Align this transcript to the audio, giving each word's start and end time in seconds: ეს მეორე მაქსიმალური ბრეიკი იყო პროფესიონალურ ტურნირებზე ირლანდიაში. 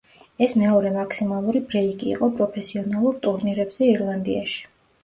ეს 0.45 0.53
მეორე 0.61 0.93
მაქსიმალური 0.95 1.61
ბრეიკი 1.75 2.09
იყო 2.15 2.31
პროფესიონალურ 2.41 3.25
ტურნირებზე 3.29 3.93
ირლანდიაში. 3.95 4.69